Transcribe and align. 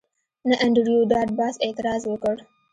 نه 0.49 0.55
انډریو 0.63 1.07
ډاټ 1.11 1.29
باس 1.37 1.55
اعتراض 1.65 2.01
وکړ 2.07 2.35